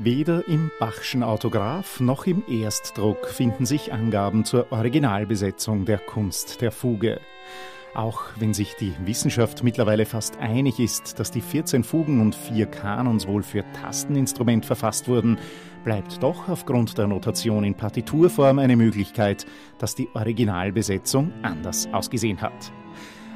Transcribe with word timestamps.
Weder 0.00 0.46
im 0.46 0.70
Bachschen 0.78 1.24
Autograph 1.24 1.98
noch 1.98 2.26
im 2.26 2.44
Erstdruck 2.46 3.26
finden 3.26 3.66
sich 3.66 3.92
Angaben 3.92 4.44
zur 4.44 4.70
Originalbesetzung 4.70 5.86
der 5.86 5.98
Kunst 5.98 6.60
der 6.60 6.70
Fuge. 6.70 7.20
Auch 7.96 8.22
wenn 8.36 8.54
sich 8.54 8.74
die 8.76 8.94
Wissenschaft 9.04 9.64
mittlerweile 9.64 10.06
fast 10.06 10.36
einig 10.38 10.78
ist, 10.78 11.18
dass 11.18 11.32
die 11.32 11.40
14 11.40 11.82
Fugen 11.82 12.20
und 12.20 12.36
vier 12.36 12.66
Kanons 12.66 13.26
wohl 13.26 13.42
für 13.42 13.64
Tasteninstrument 13.72 14.64
verfasst 14.64 15.08
wurden, 15.08 15.36
bleibt 15.82 16.22
doch 16.22 16.48
aufgrund 16.48 16.96
der 16.96 17.08
Notation 17.08 17.64
in 17.64 17.74
Partiturform 17.74 18.60
eine 18.60 18.76
Möglichkeit, 18.76 19.46
dass 19.78 19.96
die 19.96 20.08
Originalbesetzung 20.14 21.32
anders 21.42 21.88
ausgesehen 21.92 22.40
hat. 22.40 22.72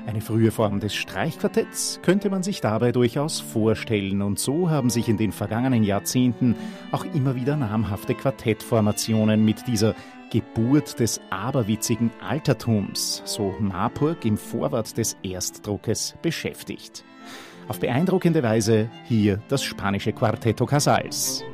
Eine 0.06 0.20
frühe 0.20 0.50
Form 0.50 0.80
des 0.80 0.94
Streichquartetts 0.94 2.00
könnte 2.02 2.28
man 2.28 2.42
sich 2.42 2.60
dabei 2.60 2.90
durchaus 2.90 3.40
vorstellen 3.40 4.20
und 4.20 4.38
so 4.38 4.68
haben 4.68 4.90
sich 4.90 5.08
in 5.08 5.16
den 5.16 5.30
vergangenen 5.30 5.84
Jahrzehnten 5.84 6.56
auch 6.90 7.04
immer 7.14 7.36
wieder 7.36 7.56
namhafte 7.56 8.14
Quartettformationen 8.14 9.44
mit 9.44 9.66
dieser 9.68 9.94
Geburt 10.30 10.98
des 10.98 11.20
aberwitzigen 11.30 12.10
Altertums, 12.20 13.22
so 13.24 13.54
Marburg 13.60 14.24
im 14.24 14.36
Vorwort 14.36 14.96
des 14.96 15.16
Erstdruckes, 15.22 16.16
beschäftigt. 16.20 17.04
Auf 17.68 17.78
beeindruckende 17.78 18.42
Weise 18.42 18.90
hier 19.04 19.40
das 19.48 19.62
spanische 19.62 20.12
Quartetto 20.12 20.66
Casals. 20.66 21.44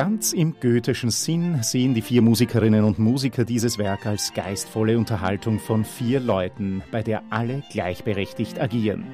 Ganz 0.00 0.32
im 0.32 0.54
goethischen 0.58 1.10
Sinn 1.10 1.62
sehen 1.62 1.92
die 1.92 2.00
vier 2.00 2.22
Musikerinnen 2.22 2.84
und 2.84 2.98
Musiker 2.98 3.44
dieses 3.44 3.76
Werk 3.76 4.06
als 4.06 4.32
geistvolle 4.32 4.96
Unterhaltung 4.96 5.58
von 5.58 5.84
vier 5.84 6.20
Leuten, 6.20 6.82
bei 6.90 7.02
der 7.02 7.22
alle 7.28 7.62
gleichberechtigt 7.70 8.58
agieren. 8.58 9.04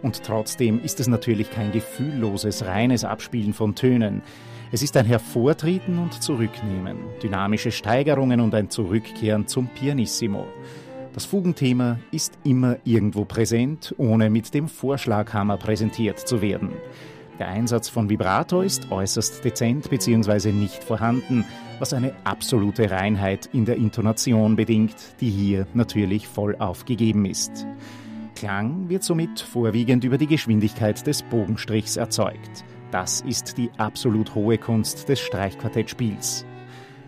Und 0.00 0.22
trotzdem 0.22 0.82
ist 0.82 0.98
es 0.98 1.08
natürlich 1.08 1.50
kein 1.50 1.72
gefühlloses, 1.72 2.64
reines 2.64 3.04
Abspielen 3.04 3.52
von 3.52 3.74
Tönen. 3.74 4.22
Es 4.72 4.82
ist 4.82 4.96
ein 4.96 5.04
Hervortreten 5.04 5.98
und 5.98 6.22
Zurücknehmen, 6.22 6.96
dynamische 7.22 7.70
Steigerungen 7.70 8.40
und 8.40 8.54
ein 8.54 8.70
Zurückkehren 8.70 9.46
zum 9.46 9.68
Pianissimo. 9.68 10.46
Das 11.12 11.26
Fugenthema 11.26 11.98
ist 12.12 12.38
immer 12.44 12.78
irgendwo 12.84 13.26
präsent, 13.26 13.94
ohne 13.98 14.30
mit 14.30 14.54
dem 14.54 14.68
Vorschlaghammer 14.68 15.58
präsentiert 15.58 16.18
zu 16.18 16.40
werden. 16.40 16.70
Der 17.40 17.48
Einsatz 17.48 17.88
von 17.88 18.10
Vibrato 18.10 18.60
ist 18.60 18.92
äußerst 18.92 19.42
dezent 19.42 19.88
bzw. 19.88 20.52
nicht 20.52 20.84
vorhanden, 20.84 21.46
was 21.78 21.94
eine 21.94 22.12
absolute 22.24 22.90
Reinheit 22.90 23.48
in 23.54 23.64
der 23.64 23.76
Intonation 23.76 24.56
bedingt, 24.56 24.94
die 25.22 25.30
hier 25.30 25.66
natürlich 25.72 26.28
voll 26.28 26.54
aufgegeben 26.56 27.24
ist. 27.24 27.66
Klang 28.36 28.90
wird 28.90 29.04
somit 29.04 29.40
vorwiegend 29.40 30.04
über 30.04 30.18
die 30.18 30.26
Geschwindigkeit 30.26 31.06
des 31.06 31.22
Bogenstrichs 31.22 31.96
erzeugt. 31.96 32.62
Das 32.90 33.22
ist 33.22 33.56
die 33.56 33.70
absolut 33.78 34.34
hohe 34.34 34.58
Kunst 34.58 35.08
des 35.08 35.20
Streichquartettspiels. 35.20 36.44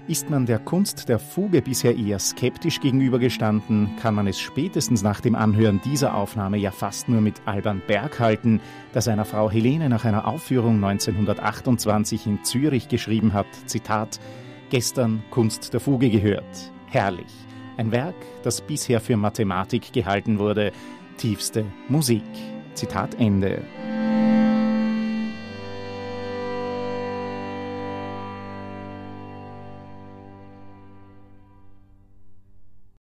Ist 0.08 0.30
man 0.30 0.46
der 0.46 0.58
Kunst 0.58 1.08
der 1.08 1.20
Fuge 1.20 1.62
bisher 1.62 1.96
eher 1.96 2.18
skeptisch 2.18 2.80
gegenübergestanden, 2.80 3.94
kann 4.00 4.16
man 4.16 4.26
es 4.26 4.40
spätestens 4.40 5.02
nach 5.02 5.20
dem 5.20 5.36
Anhören 5.36 5.80
dieser 5.84 6.16
Aufnahme 6.16 6.58
ja 6.58 6.72
fast 6.72 7.08
nur 7.08 7.20
mit 7.20 7.40
Alban 7.44 7.80
Berg 7.86 8.18
halten, 8.18 8.60
der 8.94 9.02
seiner 9.02 9.24
Frau 9.24 9.48
Helene 9.48 9.88
nach 9.88 10.04
einer 10.04 10.26
Aufführung 10.26 10.82
1928 10.84 12.26
in 12.26 12.42
Zürich 12.42 12.88
geschrieben 12.88 13.32
hat, 13.32 13.46
Zitat, 13.66 14.18
Gestern 14.70 15.22
Kunst 15.30 15.72
der 15.72 15.80
Fuge 15.80 16.10
gehört. 16.10 16.72
Herrlich. 16.86 17.32
Ein 17.76 17.92
Werk, 17.92 18.16
das 18.42 18.60
bisher 18.60 19.00
für 19.00 19.16
Mathematik 19.16 19.92
gehalten 19.92 20.38
wurde. 20.38 20.72
Tiefste 21.16 21.64
Musik. 21.88 22.24
Zitat 22.74 23.20
Ende. 23.20 23.62